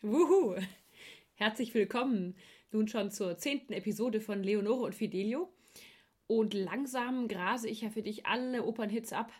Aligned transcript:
Wuhu! 0.00 0.54
Herzlich 1.34 1.74
willkommen 1.74 2.36
nun 2.70 2.86
schon 2.86 3.10
zur 3.10 3.36
zehnten 3.36 3.72
Episode 3.72 4.20
von 4.20 4.44
Leonore 4.44 4.84
und 4.84 4.94
Fidelio. 4.94 5.52
Und 6.28 6.54
langsam 6.54 7.26
grase 7.26 7.68
ich 7.68 7.80
ja 7.80 7.90
für 7.90 8.02
dich 8.02 8.24
alle 8.24 8.62
Opernhits 8.62 9.12
ab. 9.12 9.32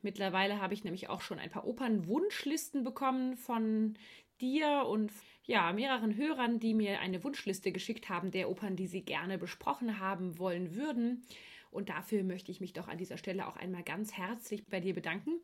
Mittlerweile 0.00 0.58
habe 0.58 0.72
ich 0.72 0.84
nämlich 0.84 1.10
auch 1.10 1.20
schon 1.20 1.38
ein 1.38 1.50
paar 1.50 1.66
Opernwunschlisten 1.66 2.82
bekommen 2.82 3.36
von 3.36 3.98
dir 4.40 4.86
und 4.88 5.12
ja, 5.44 5.70
mehreren 5.74 6.16
Hörern, 6.16 6.60
die 6.60 6.72
mir 6.72 7.00
eine 7.00 7.22
Wunschliste 7.22 7.70
geschickt 7.70 8.08
haben 8.08 8.30
der 8.30 8.48
Opern, 8.48 8.74
die 8.74 8.86
sie 8.86 9.02
gerne 9.02 9.36
besprochen 9.36 10.00
haben 10.00 10.38
wollen 10.38 10.74
würden. 10.74 11.26
Und 11.70 11.90
dafür 11.90 12.24
möchte 12.24 12.50
ich 12.50 12.62
mich 12.62 12.72
doch 12.72 12.88
an 12.88 12.96
dieser 12.96 13.18
Stelle 13.18 13.46
auch 13.46 13.58
einmal 13.58 13.82
ganz 13.82 14.14
herzlich 14.14 14.64
bei 14.64 14.80
dir 14.80 14.94
bedanken 14.94 15.42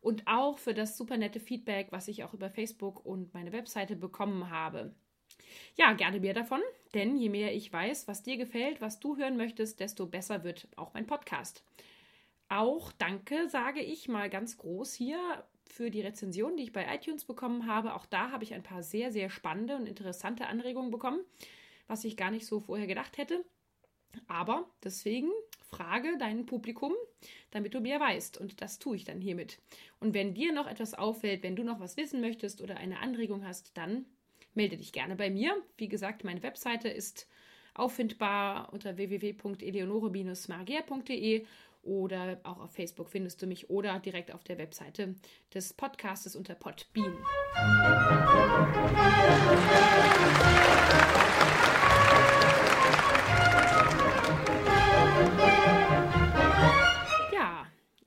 und 0.00 0.26
auch 0.26 0.58
für 0.58 0.74
das 0.74 0.96
super 0.96 1.16
nette 1.16 1.40
Feedback, 1.40 1.88
was 1.90 2.08
ich 2.08 2.24
auch 2.24 2.34
über 2.34 2.50
Facebook 2.50 3.04
und 3.04 3.34
meine 3.34 3.52
Webseite 3.52 3.96
bekommen 3.96 4.50
habe. 4.50 4.94
Ja, 5.76 5.92
gerne 5.92 6.20
mehr 6.20 6.34
davon, 6.34 6.60
denn 6.94 7.16
je 7.16 7.28
mehr 7.28 7.54
ich 7.54 7.72
weiß, 7.72 8.08
was 8.08 8.22
dir 8.22 8.36
gefällt, 8.36 8.80
was 8.80 9.00
du 9.00 9.16
hören 9.16 9.36
möchtest, 9.36 9.80
desto 9.80 10.06
besser 10.06 10.44
wird 10.44 10.68
auch 10.76 10.94
mein 10.94 11.06
Podcast. 11.06 11.64
Auch 12.48 12.92
danke, 12.92 13.48
sage 13.48 13.80
ich 13.80 14.08
mal 14.08 14.30
ganz 14.30 14.56
groß 14.56 14.94
hier 14.94 15.18
für 15.68 15.90
die 15.90 16.00
Rezension, 16.00 16.56
die 16.56 16.62
ich 16.62 16.72
bei 16.72 16.86
iTunes 16.94 17.24
bekommen 17.24 17.66
habe. 17.66 17.94
Auch 17.94 18.06
da 18.06 18.30
habe 18.30 18.44
ich 18.44 18.54
ein 18.54 18.62
paar 18.62 18.82
sehr, 18.82 19.10
sehr 19.10 19.30
spannende 19.30 19.76
und 19.76 19.86
interessante 19.86 20.46
Anregungen 20.46 20.90
bekommen, 20.90 21.20
was 21.88 22.04
ich 22.04 22.16
gar 22.16 22.30
nicht 22.30 22.46
so 22.46 22.60
vorher 22.60 22.86
gedacht 22.86 23.18
hätte. 23.18 23.44
Aber 24.28 24.68
deswegen 24.82 25.30
frage 25.68 26.16
dein 26.18 26.46
Publikum, 26.46 26.92
damit 27.50 27.74
du 27.74 27.80
mehr 27.80 28.00
weißt. 28.00 28.38
Und 28.38 28.62
das 28.62 28.78
tue 28.78 28.96
ich 28.96 29.04
dann 29.04 29.20
hiermit. 29.20 29.58
Und 30.00 30.14
wenn 30.14 30.34
dir 30.34 30.52
noch 30.52 30.66
etwas 30.66 30.94
auffällt, 30.94 31.42
wenn 31.42 31.56
du 31.56 31.64
noch 31.64 31.80
was 31.80 31.96
wissen 31.96 32.20
möchtest 32.20 32.60
oder 32.62 32.76
eine 32.76 33.00
Anregung 33.00 33.44
hast, 33.44 33.76
dann 33.76 34.04
melde 34.54 34.76
dich 34.76 34.92
gerne 34.92 35.16
bei 35.16 35.30
mir. 35.30 35.56
Wie 35.76 35.88
gesagt, 35.88 36.22
meine 36.24 36.42
Webseite 36.42 36.88
ist 36.88 37.28
auffindbar 37.74 38.72
unter 38.72 38.96
www.eleonore-magier.de 38.96 41.44
oder 41.82 42.40
auch 42.42 42.58
auf 42.58 42.72
Facebook 42.72 43.08
findest 43.08 43.40
du 43.42 43.46
mich 43.46 43.70
oder 43.70 44.00
direkt 44.00 44.32
auf 44.32 44.42
der 44.42 44.58
Webseite 44.58 45.14
des 45.54 45.72
Podcastes 45.72 46.34
unter 46.34 46.54
Podbean. 46.54 47.16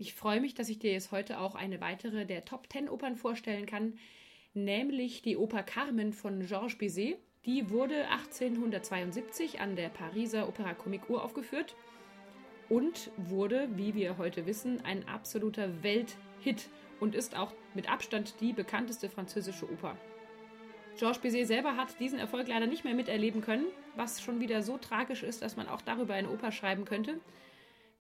Ich 0.02 0.14
freue 0.14 0.39
mich, 0.39 0.53
dass 0.53 0.69
ich 0.69 0.80
dir 0.80 0.94
jetzt 0.94 1.11
heute 1.11 1.42
auch 1.42 1.55
eine 1.55 1.81
weitere 1.81 2.25
der 2.25 2.45
Top 2.45 2.72
10 2.72 2.88
Opern 2.88 3.17
vorstellen 3.17 3.66
kann, 3.66 4.00
nämlich 4.53 5.23
die 5.23 5.36
Oper 5.36 5.61
Carmen 5.61 6.14
von 6.14 6.45
Georges 6.45 6.78
Bizet. 6.78 7.17
Die 7.45 7.69
wurde 7.69 8.08
1872 8.08 9.59
an 9.59 9.75
der 9.75 9.89
Pariser 9.89 10.47
Opera 10.47 10.73
Comique 10.73 11.09
uraufgeführt 11.09 11.75
und 12.69 13.11
wurde, 13.17 13.67
wie 13.75 13.94
wir 13.94 14.17
heute 14.17 14.45
wissen, 14.45 14.80
ein 14.86 15.06
absoluter 15.06 15.83
Welthit 15.83 16.69
und 17.02 17.13
ist 17.13 17.36
auch 17.36 17.53
mit 17.73 17.91
Abstand 17.91 18.39
die 18.39 18.53
bekannteste 18.53 19.09
französische 19.09 19.69
Oper. 19.69 19.97
Georges 20.97 21.19
Bizet 21.19 21.47
selber 21.47 21.75
hat 21.75 22.00
diesen 22.00 22.19
Erfolg 22.19 22.47
leider 22.47 22.67
nicht 22.67 22.86
mehr 22.86 22.95
miterleben 22.95 23.41
können, 23.41 23.66
was 23.97 24.22
schon 24.22 24.39
wieder 24.39 24.61
so 24.61 24.78
tragisch 24.78 25.23
ist, 25.23 25.41
dass 25.41 25.58
man 25.58 25.67
auch 25.67 25.81
darüber 25.81 26.13
eine 26.13 26.30
Oper 26.30 26.53
schreiben 26.53 26.86
könnte. 26.86 27.19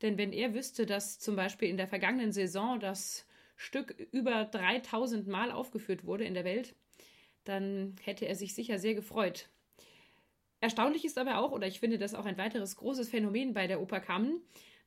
Denn 0.01 0.17
wenn 0.17 0.31
er 0.31 0.53
wüsste, 0.53 0.85
dass 0.85 1.19
zum 1.19 1.35
Beispiel 1.35 1.69
in 1.69 1.77
der 1.77 1.87
vergangenen 1.87 2.31
Saison 2.31 2.79
das 2.79 3.25
Stück 3.55 3.95
über 4.11 4.45
3000 4.45 5.27
Mal 5.27 5.51
aufgeführt 5.51 6.05
wurde 6.05 6.23
in 6.23 6.33
der 6.33 6.45
Welt, 6.45 6.75
dann 7.43 7.95
hätte 8.03 8.25
er 8.25 8.35
sich 8.35 8.53
sicher 8.53 8.79
sehr 8.79 8.93
gefreut. 8.93 9.49
Erstaunlich 10.61 11.05
ist 11.05 11.17
aber 11.17 11.39
auch, 11.39 11.51
oder 11.51 11.67
ich 11.67 11.79
finde 11.79 11.97
das 11.97 12.15
auch 12.15 12.25
ein 12.25 12.37
weiteres 12.37 12.75
großes 12.75 13.09
Phänomen 13.09 13.53
bei 13.53 13.67
der 13.67 13.81
Oper 13.81 13.99
Carmen, 13.99 14.41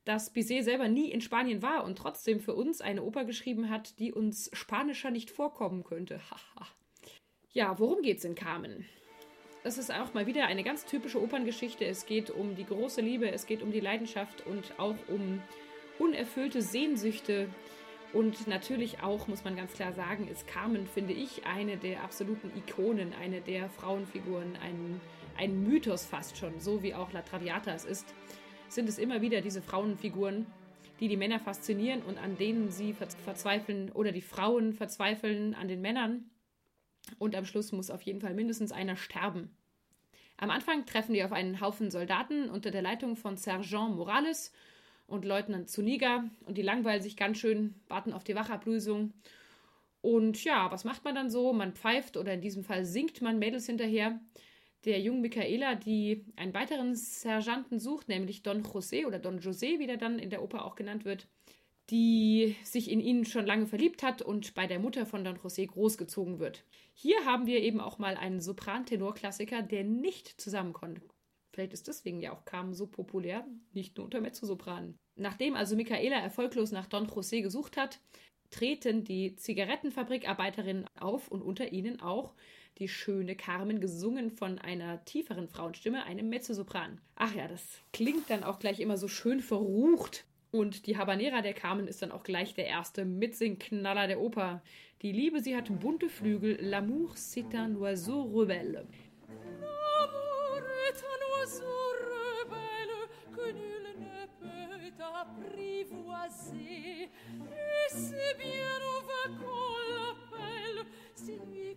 dass 0.05 0.31
Bizet 0.31 0.63
selber 0.63 0.87
nie 0.87 1.11
in 1.11 1.21
Spanien 1.21 1.61
war 1.61 1.83
und 1.83 1.97
trotzdem 1.97 2.39
für 2.39 2.53
uns 2.53 2.81
eine 2.81 3.03
Oper 3.03 3.25
geschrieben 3.25 3.69
hat, 3.69 3.99
die 3.99 4.11
uns 4.11 4.49
spanischer 4.53 5.11
nicht 5.11 5.31
vorkommen 5.31 5.83
könnte. 5.83 6.19
ja, 7.51 7.79
worum 7.79 8.01
geht's 8.01 8.25
in 8.25 8.35
Carmen? 8.35 8.85
Es 9.63 9.77
ist 9.77 9.93
auch 9.93 10.13
mal 10.13 10.27
wieder 10.27 10.45
eine 10.47 10.63
ganz 10.63 10.85
typische 10.85 11.21
Operngeschichte. 11.21 11.85
Es 11.85 12.05
geht 12.05 12.29
um 12.29 12.55
die 12.55 12.65
große 12.65 13.01
Liebe, 13.01 13.31
es 13.31 13.45
geht 13.45 13.61
um 13.61 13.71
die 13.71 13.79
Leidenschaft 13.79 14.45
und 14.45 14.77
auch 14.77 14.95
um 15.07 15.41
unerfüllte 15.99 16.61
Sehnsüchte. 16.61 17.47
Und 18.11 18.45
natürlich 18.47 19.01
auch, 19.01 19.27
muss 19.27 19.43
man 19.43 19.55
ganz 19.55 19.73
klar 19.73 19.93
sagen, 19.93 20.27
ist 20.27 20.47
Carmen, 20.47 20.85
finde 20.85 21.13
ich, 21.13 21.45
eine 21.45 21.77
der 21.77 22.03
absoluten 22.03 22.51
Ikonen, 22.55 23.13
eine 23.21 23.41
der 23.41 23.69
Frauenfiguren, 23.69 24.57
ein, 24.57 25.01
ein 25.37 25.63
Mythos 25.63 26.05
fast 26.05 26.37
schon, 26.37 26.59
so 26.59 26.83
wie 26.83 26.93
auch 26.93 27.11
La 27.11 27.21
Traviata 27.21 27.73
es 27.73 27.85
ist, 27.85 28.13
sind 28.67 28.89
es 28.89 28.99
immer 28.99 29.21
wieder 29.21 29.41
diese 29.41 29.61
Frauenfiguren, 29.61 30.45
die 30.99 31.07
die 31.07 31.17
Männer 31.17 31.39
faszinieren 31.39 32.01
und 32.03 32.17
an 32.19 32.37
denen 32.37 32.69
sie 32.69 32.93
verzweifeln 32.93 33.91
oder 33.93 34.11
die 34.11 34.21
Frauen 34.21 34.73
verzweifeln 34.73 35.55
an 35.55 35.67
den 35.67 35.81
Männern. 35.81 36.29
Und 37.19 37.35
am 37.35 37.45
Schluss 37.45 37.71
muss 37.71 37.89
auf 37.89 38.01
jeden 38.01 38.21
Fall 38.21 38.33
mindestens 38.33 38.71
einer 38.71 38.95
sterben. 38.95 39.55
Am 40.37 40.49
Anfang 40.49 40.85
treffen 40.85 41.13
die 41.13 41.23
auf 41.23 41.31
einen 41.31 41.61
Haufen 41.61 41.91
Soldaten 41.91 42.49
unter 42.49 42.71
der 42.71 42.81
Leitung 42.81 43.15
von 43.15 43.37
Sergeant 43.37 43.95
Morales 43.95 44.51
und 45.07 45.25
Leutnant 45.25 45.69
Zuniga 45.69 46.25
und 46.45 46.57
die 46.57 46.61
langweilen 46.63 47.01
sich 47.01 47.15
ganz 47.15 47.37
schön, 47.37 47.75
warten 47.87 48.13
auf 48.13 48.23
die 48.23 48.35
Wachablösung. 48.35 49.13
Und 50.01 50.43
ja, 50.43 50.69
was 50.71 50.83
macht 50.83 51.05
man 51.05 51.15
dann 51.15 51.29
so? 51.29 51.53
Man 51.53 51.73
pfeift 51.73 52.17
oder 52.17 52.33
in 52.33 52.41
diesem 52.41 52.63
Fall 52.63 52.85
singt 52.85 53.21
man 53.21 53.39
Mädels 53.39 53.67
hinterher. 53.67 54.19
Der 54.85 54.99
jungen 54.99 55.21
Michaela, 55.21 55.75
die 55.75 56.25
einen 56.35 56.53
weiteren 56.53 56.93
Sergeanten 56.93 57.79
sucht, 57.79 58.09
nämlich 58.09 58.43
Don 58.43 58.63
José 58.63 59.05
oder 59.05 59.19
Don 59.19 59.39
José, 59.39 59.79
wie 59.79 59.87
der 59.87 59.95
dann 59.95 60.19
in 60.19 60.29
der 60.29 60.43
Oper 60.43 60.65
auch 60.65 60.75
genannt 60.75 61.05
wird, 61.05 61.27
die 61.89 62.55
sich 62.63 62.89
in 62.89 62.99
ihn 62.99 63.25
schon 63.25 63.45
lange 63.45 63.67
verliebt 63.67 64.03
hat 64.03 64.21
und 64.21 64.53
bei 64.53 64.67
der 64.67 64.79
Mutter 64.79 65.05
von 65.05 65.23
Don 65.23 65.37
José 65.37 65.67
großgezogen 65.67 66.39
wird. 66.39 66.63
Hier 66.93 67.25
haben 67.25 67.45
wir 67.45 67.61
eben 67.61 67.81
auch 67.81 67.99
mal 67.99 68.15
einen 68.15 68.39
Sopran-Tenor-Klassiker, 68.39 69.61
der 69.61 69.83
nicht 69.83 70.39
zusammenkommt. 70.39 71.01
Vielleicht 71.51 71.73
ist 71.73 71.87
deswegen 71.87 72.19
ja 72.19 72.33
auch 72.33 72.45
Carmen 72.45 72.73
so 72.73 72.87
populär, 72.87 73.45
nicht 73.73 73.97
nur 73.97 74.05
unter 74.05 74.21
Mezzosopranen. 74.21 74.97
Nachdem 75.15 75.55
also 75.55 75.75
Michaela 75.75 76.17
erfolglos 76.17 76.71
nach 76.71 76.87
Don 76.87 77.07
José 77.07 77.41
gesucht 77.41 77.77
hat, 77.77 77.99
treten 78.49 79.03
die 79.03 79.35
Zigarettenfabrikarbeiterinnen 79.35 80.85
auf 80.99 81.27
und 81.27 81.41
unter 81.41 81.71
ihnen 81.71 81.99
auch 81.99 82.33
die 82.79 82.87
schöne 82.87 83.35
Carmen, 83.35 83.79
gesungen 83.79 84.31
von 84.31 84.57
einer 84.57 85.03
tieferen 85.05 85.47
Frauenstimme, 85.47 86.05
einem 86.05 86.29
Mezzosopran. 86.29 86.99
Ach 87.15 87.35
ja, 87.35 87.47
das 87.47 87.63
klingt 87.91 88.29
dann 88.29 88.43
auch 88.43 88.59
gleich 88.59 88.79
immer 88.79 88.97
so 88.97 89.07
schön 89.07 89.41
verrucht. 89.41 90.25
Und 90.53 90.85
die 90.85 90.97
Habanera 90.99 91.41
der 91.41 91.53
Carmen 91.53 91.87
ist 91.87 92.03
dann 92.03 92.11
auch 92.11 92.23
gleich 92.23 92.53
der 92.53 92.67
erste 92.67 93.05
Mitsingknaller 93.05 94.05
der 94.05 94.21
Oper. 94.21 94.61
Die 95.01 95.11
Liebe, 95.11 95.41
sie 95.41 95.55
hat 95.55 95.79
bunte 95.79 96.09
Flügel. 96.09 96.59
L'amour, 96.61 97.17
c'est 97.17 97.55
un 97.55 97.75
oiseau 97.75 98.25
rebelle. 98.25 98.85
L'amour 99.59 100.61
est 100.87 101.03
un 101.03 101.21
oiseau 101.39 101.65
rebelle 102.45 103.09
que 103.35 103.51
nul 103.51 103.85
ne 103.99 104.27
peut 104.39 105.03
apprivoiser. 105.21 107.09
Et 107.09 107.89
c'est 107.89 108.37
bien 108.37 108.77
au. 108.85 109.03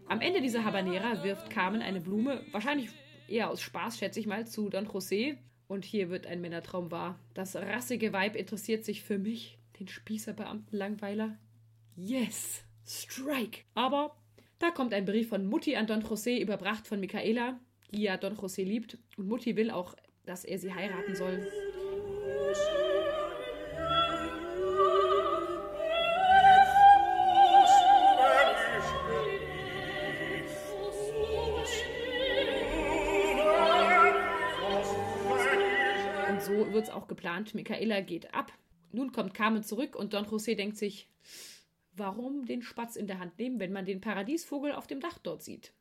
Am 0.09 0.21
Ende 0.21 0.41
dieser 0.41 0.65
Habanera 0.65 1.25
wirft 1.25 1.51
Carmen 1.51 1.83
eine 1.83 2.01
Blume, 2.01 2.43
wahrscheinlich 2.53 2.91
eher 3.27 3.51
aus 3.51 3.61
Spaß, 3.61 3.99
schätze 3.99 4.21
ich 4.21 4.27
mal, 4.27 4.47
zu 4.47 4.69
Don 4.69 4.87
José, 4.87 5.39
und 5.69 5.85
hier 5.85 6.11
wird 6.11 6.27
ein 6.27 6.41
Männertraum 6.41 6.91
wahr. 6.91 7.19
Das 7.35 7.57
rassige 7.57 8.13
Weib 8.13 8.37
interessiert 8.37 8.85
sich 8.85 9.03
für 9.03 9.19
mich, 9.19 9.59
den 9.79 9.89
Spießerbeamten 9.89 10.79
Langweiler. 10.79 11.39
Yes, 11.97 12.65
strike. 12.87 13.63
Aber 13.75 14.17
da 14.59 14.71
kommt 14.71 14.95
ein 14.95 15.05
Brief 15.05 15.29
von 15.29 15.47
Mutti 15.47 15.77
an 15.77 15.87
Don 15.87 16.03
José, 16.03 16.41
überbracht 16.41 16.87
von 16.87 17.01
Michaela, 17.01 17.59
die 17.93 18.03
ja 18.03 18.17
Don 18.17 18.37
José 18.37 18.65
liebt. 18.65 18.99
Und 19.17 19.29
Mutti 19.29 19.57
will 19.57 19.71
auch, 19.71 19.95
dass 20.25 20.45
er 20.45 20.59
sie 20.59 20.73
heiraten 20.73 21.15
soll. 21.15 21.47
Geplant. 37.17 37.55
Michaela 37.55 38.01
geht 38.01 38.35
ab. 38.35 38.53
Nun 38.93 39.13
kommt 39.13 39.35
Carmen 39.35 39.63
zurück 39.63 39.97
und 39.97 40.13
Don 40.15 40.27
José 40.27 40.55
denkt 40.55 40.77
sich, 40.77 41.09
warum 41.93 42.47
den 42.47 42.63
Spatz 42.63 42.97
in 42.97 43.07
der 43.07 43.19
Hand 43.19 43.39
nehmen, 43.39 43.59
wenn 43.59 43.73
man 43.73 43.85
den 43.85 44.01
Paradiesvogel 44.01 44.73
auf 44.73 44.87
dem 44.87 45.01
Dach 45.01 45.19
dort 45.19 45.43
sieht? 45.43 45.73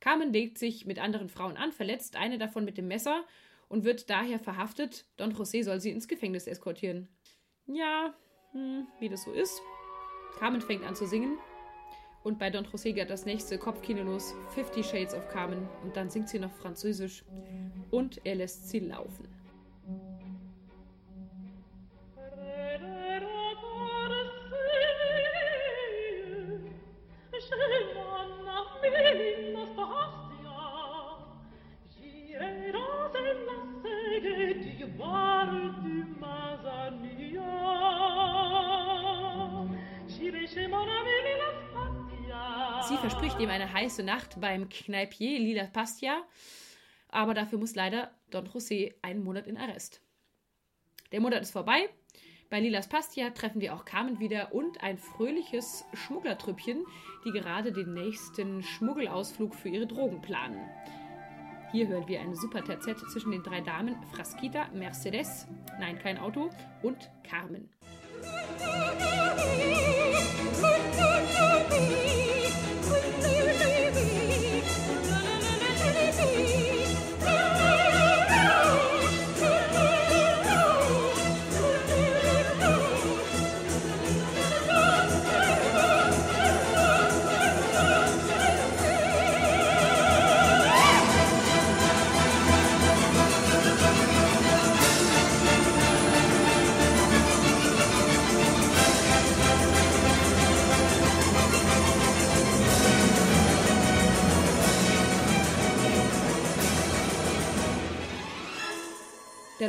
Carmen 0.00 0.32
legt 0.32 0.58
sich 0.58 0.86
mit 0.86 0.98
anderen 0.98 1.28
Frauen 1.28 1.56
an, 1.56 1.72
verletzt 1.72 2.16
eine 2.16 2.38
davon 2.38 2.64
mit 2.64 2.78
dem 2.78 2.88
Messer 2.88 3.24
und 3.68 3.84
wird 3.84 4.10
daher 4.10 4.38
verhaftet. 4.38 5.04
Don 5.16 5.32
José 5.32 5.62
soll 5.62 5.80
sie 5.80 5.90
ins 5.90 6.08
Gefängnis 6.08 6.46
eskortieren. 6.46 7.08
Ja, 7.66 8.14
hm, 8.52 8.86
wie 8.98 9.08
das 9.08 9.24
so 9.24 9.32
ist. 9.32 9.60
Carmen 10.38 10.60
fängt 10.60 10.84
an 10.84 10.96
zu 10.96 11.06
singen 11.06 11.38
Und 12.22 12.38
bei 12.38 12.50
Don 12.50 12.66
José 12.66 12.92
geht 12.92 13.10
das 13.10 13.26
nächste 13.26 13.58
Kopfkino 13.58 14.02
los, 14.02 14.34
Fifty 14.54 14.82
Shades 14.82 15.14
of 15.14 15.28
Carmen. 15.28 15.68
Und 15.82 15.96
dann 15.96 16.10
singt 16.10 16.28
sie 16.28 16.38
noch 16.38 16.52
Französisch. 16.52 17.24
Und 17.90 18.20
er 18.24 18.36
lässt 18.36 18.68
sie 18.68 18.80
laufen. 18.80 19.28
Ihm 43.40 43.48
eine 43.48 43.72
heiße 43.72 44.02
Nacht 44.02 44.38
beim 44.38 44.68
Kneipier 44.68 45.38
Lila 45.38 45.64
Pastia, 45.64 46.22
aber 47.08 47.32
dafür 47.32 47.58
muss 47.58 47.74
leider 47.74 48.10
Don 48.30 48.46
José 48.46 48.92
einen 49.00 49.24
Monat 49.24 49.46
in 49.46 49.56
Arrest. 49.56 50.02
Der 51.10 51.22
Monat 51.22 51.40
ist 51.40 51.52
vorbei. 51.52 51.88
Bei 52.50 52.60
Lilas 52.60 52.90
Pastia 52.90 53.30
treffen 53.30 53.62
wir 53.62 53.74
auch 53.74 53.86
Carmen 53.86 54.20
wieder 54.20 54.52
und 54.52 54.82
ein 54.82 54.98
fröhliches 54.98 55.86
Schmugglertrüppchen, 55.94 56.84
die 57.24 57.30
gerade 57.30 57.72
den 57.72 57.94
nächsten 57.94 58.62
Schmuggelausflug 58.62 59.54
für 59.54 59.70
ihre 59.70 59.86
Drogen 59.86 60.20
planen. 60.20 60.60
Hier 61.72 61.88
hören 61.88 62.08
wir 62.08 62.20
eine 62.20 62.36
super 62.36 62.62
Terzett 62.62 62.98
zwischen 63.10 63.30
den 63.30 63.42
drei 63.42 63.62
Damen 63.62 63.96
Frasquita, 64.12 64.68
Mercedes, 64.74 65.46
nein, 65.78 65.98
kein 65.98 66.18
Auto, 66.18 66.50
und 66.82 67.10
Carmen. 67.22 67.70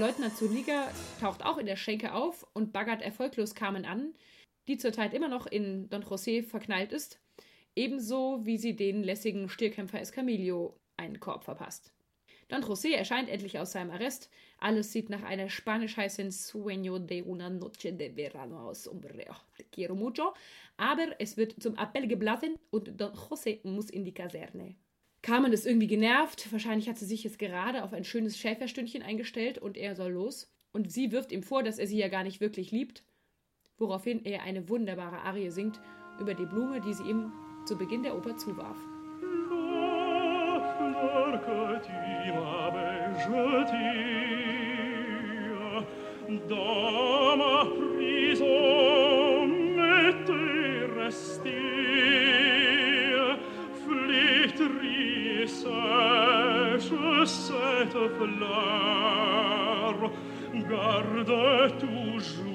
Leutnant 0.01 0.35
Zuniga 0.35 0.91
taucht 1.19 1.45
auch 1.45 1.59
in 1.59 1.67
der 1.67 1.75
Schenke 1.75 2.15
auf 2.15 2.43
und 2.53 2.73
baggert 2.73 3.03
erfolglos 3.03 3.53
Carmen 3.53 3.85
an, 3.85 4.15
die 4.67 4.79
zurzeit 4.79 5.13
immer 5.13 5.27
noch 5.27 5.45
in 5.45 5.91
Don 5.91 6.03
José 6.03 6.41
verknallt 6.41 6.91
ist, 6.91 7.21
ebenso 7.75 8.43
wie 8.43 8.57
sie 8.57 8.75
den 8.75 9.03
lässigen 9.03 9.47
Stierkämpfer 9.47 10.01
Escamillo 10.01 10.75
einen 10.97 11.19
Korb 11.19 11.43
verpasst. 11.43 11.93
Don 12.47 12.63
José 12.63 12.95
erscheint 12.95 13.29
endlich 13.29 13.59
aus 13.59 13.73
seinem 13.73 13.91
Arrest. 13.91 14.31
Alles 14.57 14.91
sieht 14.91 15.11
nach 15.11 15.21
einer 15.21 15.49
spanisch 15.49 15.97
heißen 15.97 16.31
Sueño 16.31 16.97
de 16.97 17.21
una 17.21 17.51
noche 17.51 17.93
de 17.93 18.15
verano 18.15 18.69
aus. 18.69 18.87
Hombre, 18.87 19.27
te 19.55 19.65
quiero 19.71 19.93
mucho. 19.93 20.33
Aber 20.77 21.09
es 21.19 21.37
wird 21.37 21.61
zum 21.61 21.77
Appell 21.77 22.07
geblasen 22.07 22.57
und 22.71 22.99
Don 22.99 23.13
José 23.13 23.59
muss 23.67 23.91
in 23.91 24.03
die 24.03 24.15
Kaserne. 24.15 24.77
Carmen 25.21 25.53
ist 25.53 25.67
irgendwie 25.67 25.87
genervt. 25.87 26.51
Wahrscheinlich 26.51 26.89
hat 26.89 26.97
sie 26.97 27.05
sich 27.05 27.23
jetzt 27.23 27.39
gerade 27.39 27.83
auf 27.83 27.93
ein 27.93 28.03
schönes 28.03 28.37
Schäferstündchen 28.37 29.03
eingestellt 29.03 29.57
und 29.59 29.77
er 29.77 29.95
soll 29.95 30.11
los. 30.11 30.51
Und 30.71 30.91
sie 30.91 31.11
wirft 31.11 31.31
ihm 31.31 31.43
vor, 31.43 31.63
dass 31.63 31.79
er 31.79 31.87
sie 31.87 31.97
ja 31.97 32.07
gar 32.07 32.23
nicht 32.23 32.41
wirklich 32.41 32.71
liebt. 32.71 33.03
Woraufhin 33.77 34.25
er 34.25 34.43
eine 34.43 34.69
wunderbare 34.69 35.19
Arie 35.21 35.49
singt 35.49 35.79
über 36.19 36.33
die 36.33 36.45
Blume, 36.45 36.81
die 36.81 36.93
sie 36.93 37.03
ihm 37.03 37.31
zu 37.65 37.77
Beginn 37.77 38.03
der 38.03 38.15
Oper 38.15 38.37
zuwarf. 38.37 38.77
Dans 46.47 47.67
prison, 47.97 49.49
mette 49.75 50.87
rester 50.95 52.20
sèche 55.59 56.93
cette 57.25 58.01
fleur, 58.17 59.95
garde 60.69 61.77
toujours 61.79 62.51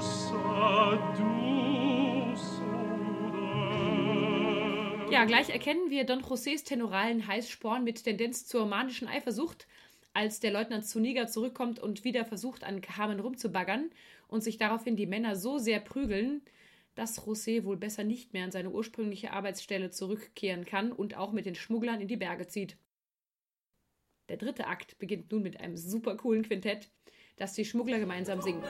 sa 0.00 0.98
douce 1.16 2.60
Ja, 5.10 5.24
gleich 5.26 5.50
erkennen 5.50 5.90
wir 5.90 6.04
Don 6.04 6.20
Josés 6.22 6.64
tenoralen 6.64 7.26
Heißsporn 7.28 7.84
mit 7.84 8.02
Tendenz 8.02 8.46
zur 8.46 8.66
manischen 8.66 9.06
Eifersucht, 9.06 9.68
als 10.12 10.40
der 10.40 10.50
Leutnant 10.50 10.86
Zuniga 10.86 11.28
zurückkommt 11.28 11.78
und 11.78 12.02
wieder 12.02 12.24
versucht, 12.24 12.64
an 12.64 12.80
Carmen 12.80 13.20
rumzubaggern 13.20 13.90
und 14.28 14.42
sich 14.42 14.58
daraufhin 14.58 14.96
die 14.96 15.06
Männer 15.06 15.36
so 15.36 15.58
sehr 15.58 15.78
prügeln, 15.78 16.42
dass 16.94 17.26
José 17.26 17.64
wohl 17.64 17.76
besser 17.76 18.04
nicht 18.04 18.32
mehr 18.32 18.44
an 18.44 18.50
seine 18.50 18.70
ursprüngliche 18.70 19.32
Arbeitsstelle 19.32 19.90
zurückkehren 19.90 20.64
kann 20.64 20.92
und 20.92 21.16
auch 21.16 21.32
mit 21.32 21.46
den 21.46 21.54
Schmugglern 21.54 22.00
in 22.00 22.08
die 22.08 22.16
Berge 22.16 22.46
zieht. 22.46 22.76
Der 24.28 24.36
dritte 24.36 24.66
Akt 24.66 24.98
beginnt 24.98 25.30
nun 25.30 25.42
mit 25.42 25.60
einem 25.60 25.76
super 25.76 26.16
coolen 26.16 26.44
Quintett, 26.44 26.90
das 27.36 27.52
die 27.52 27.64
Schmuggler 27.64 27.98
gemeinsam 27.98 28.40
singen. 28.40 28.62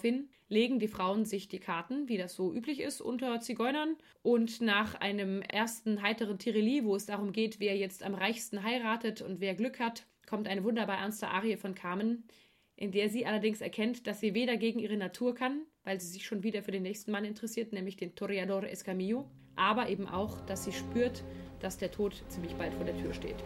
Daraufhin 0.00 0.30
legen 0.48 0.78
die 0.78 0.88
Frauen 0.88 1.26
sich 1.26 1.48
die 1.48 1.58
Karten, 1.58 2.08
wie 2.08 2.16
das 2.16 2.34
so 2.34 2.54
üblich 2.54 2.80
ist 2.80 3.02
unter 3.02 3.38
Zigeunern. 3.40 3.96
Und 4.22 4.62
nach 4.62 4.94
einem 4.94 5.42
ersten 5.42 6.00
heiteren 6.00 6.38
Tireli, 6.38 6.84
wo 6.84 6.96
es 6.96 7.04
darum 7.04 7.32
geht, 7.32 7.60
wer 7.60 7.76
jetzt 7.76 8.02
am 8.02 8.14
reichsten 8.14 8.62
heiratet 8.62 9.20
und 9.20 9.40
wer 9.40 9.54
Glück 9.54 9.78
hat, 9.78 10.06
kommt 10.26 10.48
eine 10.48 10.64
wunderbar 10.64 10.96
ernste 10.96 11.28
Arie 11.28 11.58
von 11.58 11.74
Carmen, 11.74 12.24
in 12.76 12.92
der 12.92 13.10
sie 13.10 13.26
allerdings 13.26 13.60
erkennt, 13.60 14.06
dass 14.06 14.20
sie 14.20 14.32
weder 14.32 14.56
gegen 14.56 14.78
ihre 14.78 14.96
Natur 14.96 15.34
kann, 15.34 15.66
weil 15.84 16.00
sie 16.00 16.08
sich 16.08 16.24
schon 16.24 16.42
wieder 16.42 16.62
für 16.62 16.72
den 16.72 16.82
nächsten 16.82 17.10
Mann 17.10 17.26
interessiert, 17.26 17.74
nämlich 17.74 17.96
den 17.98 18.14
Toreador 18.14 18.64
Escamillo, 18.64 19.30
aber 19.54 19.90
eben 19.90 20.08
auch, 20.08 20.40
dass 20.46 20.64
sie 20.64 20.72
spürt, 20.72 21.22
dass 21.60 21.76
der 21.76 21.90
Tod 21.90 22.24
ziemlich 22.28 22.54
bald 22.54 22.72
vor 22.72 22.86
der 22.86 22.96
Tür 22.96 23.12
steht. 23.12 23.36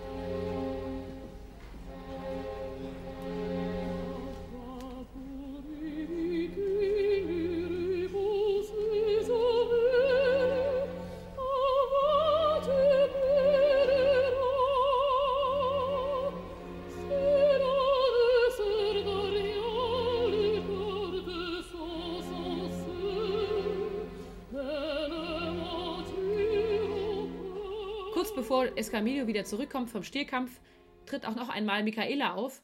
Bevor 28.34 28.76
Escamillo 28.76 29.26
wieder 29.26 29.44
zurückkommt 29.44 29.90
vom 29.90 30.02
Stierkampf, 30.02 30.60
tritt 31.06 31.26
auch 31.26 31.36
noch 31.36 31.48
einmal 31.48 31.84
Michaela 31.84 32.34
auf. 32.34 32.62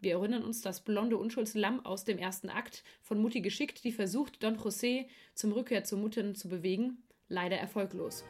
Wir 0.00 0.14
erinnern 0.14 0.42
uns 0.42 0.62
das 0.62 0.82
blonde 0.82 1.16
Unschuldslamm 1.16 1.84
aus 1.84 2.04
dem 2.04 2.18
ersten 2.18 2.48
Akt, 2.48 2.82
von 3.02 3.20
Mutti 3.20 3.40
geschickt, 3.40 3.84
die 3.84 3.92
versucht, 3.92 4.42
Don 4.42 4.56
José 4.56 5.06
zum 5.34 5.52
Rückkehr 5.52 5.84
zu 5.84 5.96
Muttern 5.96 6.34
zu 6.34 6.48
bewegen, 6.48 7.02
leider 7.28 7.56
erfolglos. 7.56 8.24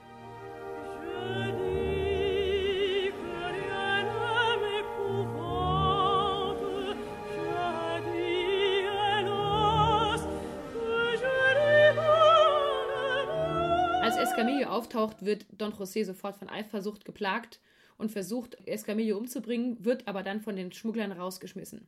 Auftaucht, 14.71 15.25
wird 15.25 15.47
Don 15.53 15.73
José 15.73 16.05
sofort 16.05 16.37
von 16.37 16.49
Eifersucht 16.49 17.05
geplagt 17.05 17.61
und 17.99 18.11
versucht, 18.11 18.57
Escamillo 18.67 19.17
umzubringen, 19.17 19.85
wird 19.85 20.09
aber 20.09 20.23
dann 20.23 20.41
von 20.41 20.57
den 20.57 20.73
Schmugglern 20.73 21.13
rausgeschmissen. 21.13 21.87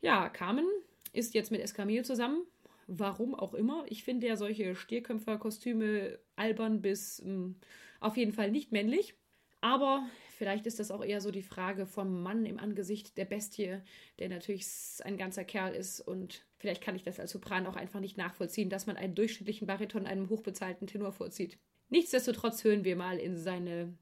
Ja, 0.00 0.28
Carmen 0.28 0.66
ist 1.12 1.34
jetzt 1.34 1.50
mit 1.50 1.60
Escamillo 1.60 2.02
zusammen, 2.02 2.42
warum 2.86 3.34
auch 3.34 3.54
immer. 3.54 3.84
Ich 3.88 4.04
finde 4.04 4.26
ja 4.26 4.36
solche 4.36 4.74
Stierkämpferkostüme 4.74 6.18
albern 6.36 6.82
bis 6.82 7.22
mh, 7.22 7.30
hm, 7.30 7.56
auf 8.00 8.16
jeden 8.16 8.32
Fall 8.32 8.50
nicht 8.50 8.72
männlich. 8.72 9.14
Aber 9.60 10.06
vielleicht 10.36 10.66
ist 10.66 10.78
das 10.78 10.90
auch 10.90 11.04
eher 11.04 11.20
so 11.20 11.32
die 11.32 11.42
Frage 11.42 11.86
vom 11.86 12.22
Mann 12.22 12.46
im 12.46 12.58
Angesicht 12.58 13.16
der 13.18 13.24
Bestie, 13.24 13.80
der 14.18 14.28
natürlich 14.28 14.66
ein 15.02 15.16
ganzer 15.16 15.44
Kerl 15.44 15.74
ist. 15.74 16.00
Und 16.00 16.44
vielleicht 16.58 16.82
kann 16.82 16.94
ich 16.94 17.02
das 17.02 17.18
als 17.18 17.32
Sopran 17.32 17.66
auch 17.66 17.74
einfach 17.74 18.00
nicht 18.00 18.16
nachvollziehen, 18.16 18.70
dass 18.70 18.86
man 18.86 18.96
einen 18.96 19.16
durchschnittlichen 19.16 19.66
Bariton 19.66 20.06
einem 20.06 20.28
hochbezahlten 20.28 20.86
Tenor 20.86 21.12
vorzieht. 21.12 21.58
Nichtsdestotrotz 21.90 22.64
hören 22.64 22.84
wir 22.84 22.96
mal 22.96 23.18
in 23.18 23.36
seine 23.36 23.94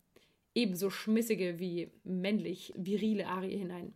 ebenso 0.54 0.90
schmissige 0.90 1.58
wie 1.58 1.92
männlich 2.04 2.72
virile 2.76 3.26
Arie 3.26 3.58
hinein. 3.58 3.94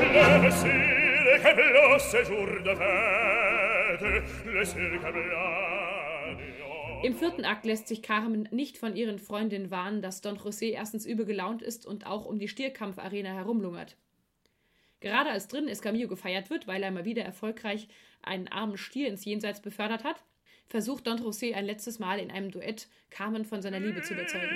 Soldats, 0.00 0.64
il 0.64 1.28
est 1.28 1.42
toreros 1.42 2.14
et 2.14 2.24
de 2.64 2.74
fête, 2.74 3.39
Im 7.02 7.14
vierten 7.14 7.44
Akt 7.46 7.64
lässt 7.64 7.88
sich 7.88 8.02
Carmen 8.02 8.46
nicht 8.50 8.76
von 8.76 8.94
ihren 8.94 9.18
Freundinnen 9.18 9.70
warnen, 9.70 10.02
dass 10.02 10.20
Don 10.20 10.36
José 10.36 10.72
erstens 10.72 11.06
übel 11.06 11.24
gelaunt 11.24 11.62
ist 11.62 11.86
und 11.86 12.06
auch 12.06 12.26
um 12.26 12.38
die 12.38 12.48
Stierkampfarena 12.48 13.30
herumlungert. 13.30 13.96
Gerade 15.00 15.30
als 15.30 15.48
drin 15.48 15.66
Escamillo 15.66 16.08
gefeiert 16.08 16.50
wird, 16.50 16.66
weil 16.66 16.82
er 16.82 16.90
mal 16.90 17.06
wieder 17.06 17.24
erfolgreich 17.24 17.88
einen 18.22 18.48
armen 18.48 18.76
Stier 18.76 19.08
ins 19.08 19.24
Jenseits 19.24 19.62
befördert 19.62 20.04
hat, 20.04 20.22
versucht 20.66 21.06
Don 21.06 21.18
José 21.18 21.54
ein 21.54 21.64
letztes 21.64 21.98
Mal 21.98 22.18
in 22.18 22.30
einem 22.30 22.50
Duett 22.50 22.88
Carmen 23.08 23.46
von 23.46 23.62
seiner 23.62 23.80
Liebe 23.80 24.02
zu 24.02 24.12
überzeugen. 24.12 24.48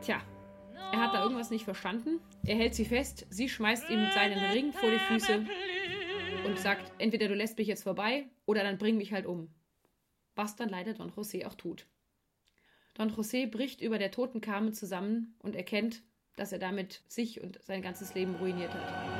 Tja, 0.00 0.22
er 0.92 1.00
hat 1.00 1.14
da 1.14 1.22
irgendwas 1.22 1.50
nicht 1.50 1.64
verstanden. 1.64 2.20
Er 2.44 2.56
hält 2.56 2.74
sie 2.74 2.84
fest, 2.84 3.26
sie 3.30 3.48
schmeißt 3.48 3.90
ihm 3.90 4.06
seinen 4.14 4.38
Ring 4.52 4.72
vor 4.72 4.90
die 4.90 4.98
Füße 4.98 5.44
und 6.46 6.58
sagt, 6.58 6.92
entweder 6.98 7.28
du 7.28 7.34
lässt 7.34 7.58
mich 7.58 7.68
jetzt 7.68 7.82
vorbei 7.82 8.26
oder 8.44 8.62
dann 8.62 8.78
bring 8.78 8.96
mich 8.96 9.12
halt 9.12 9.26
um. 9.26 9.48
Was 10.34 10.56
dann 10.56 10.68
leider 10.68 10.94
Don 10.94 11.10
José 11.10 11.46
auch 11.46 11.54
tut. 11.54 11.86
Don 12.94 13.10
José 13.10 13.50
bricht 13.50 13.80
über 13.80 13.98
der 13.98 14.10
toten 14.10 14.40
Carmen 14.40 14.72
zusammen 14.72 15.34
und 15.40 15.56
erkennt, 15.56 16.02
dass 16.36 16.52
er 16.52 16.58
damit 16.58 17.02
sich 17.08 17.40
und 17.42 17.62
sein 17.62 17.82
ganzes 17.82 18.14
Leben 18.14 18.36
ruiniert 18.36 18.72
hat. 18.72 19.16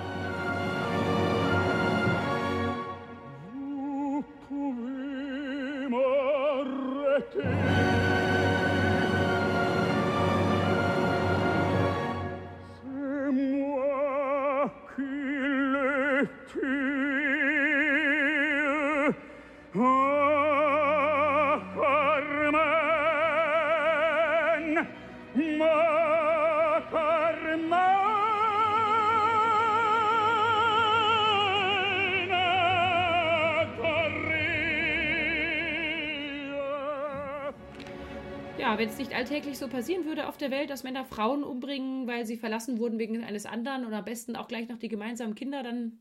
Wenn 38.79 38.89
es 38.89 38.99
nicht 38.99 39.15
alltäglich 39.15 39.59
so 39.59 39.69
passieren 39.69 40.05
würde 40.05 40.29
auf 40.29 40.37
der 40.37 40.51
Welt, 40.51 40.71
dass 40.71 40.83
Männer 40.83 41.05
Frauen 41.05 41.45
umbringen, 41.45 42.07
weil 42.07 42.27
sie 42.27 42.37
verlassen 42.37 42.79
wurden 42.79 42.99
wegen 42.99 43.25
eines 43.25 43.47
anderen 43.47 43.87
oder 43.87 43.99
am 43.99 44.05
besten 44.05 44.37
auch 44.37 44.49
gleich 44.49 44.69
noch 44.69 44.79
die 44.79 44.89
gemeinsamen 44.89 45.35
Kinder, 45.35 45.63
dann 45.63 45.99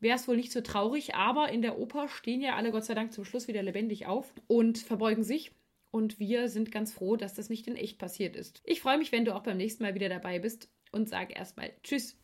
wäre 0.00 0.16
es 0.16 0.28
wohl 0.28 0.36
nicht 0.36 0.52
so 0.52 0.60
traurig. 0.60 1.14
Aber 1.14 1.50
in 1.50 1.62
der 1.62 1.78
Oper 1.78 2.08
stehen 2.08 2.40
ja 2.40 2.54
alle 2.56 2.70
Gott 2.70 2.84
sei 2.84 2.94
Dank 2.94 3.12
zum 3.12 3.24
Schluss 3.24 3.48
wieder 3.48 3.62
lebendig 3.62 4.06
auf 4.06 4.32
und 4.46 4.78
verbeugen 4.78 5.24
sich. 5.24 5.52
Und 5.92 6.18
wir 6.18 6.48
sind 6.48 6.72
ganz 6.72 6.92
froh, 6.92 7.16
dass 7.16 7.34
das 7.34 7.50
nicht 7.50 7.68
in 7.68 7.76
echt 7.76 7.98
passiert 7.98 8.34
ist. 8.34 8.62
Ich 8.64 8.80
freue 8.80 8.98
mich, 8.98 9.12
wenn 9.12 9.26
du 9.26 9.34
auch 9.34 9.42
beim 9.42 9.58
nächsten 9.58 9.84
Mal 9.84 9.94
wieder 9.94 10.08
dabei 10.08 10.38
bist 10.38 10.68
und 10.90 11.08
sage 11.08 11.34
erstmal 11.34 11.70
Tschüss. 11.82 12.16